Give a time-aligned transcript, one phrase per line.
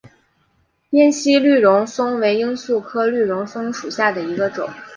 [0.89, 4.67] 滇西绿绒蒿为罂粟科绿绒蒿属下的一个种。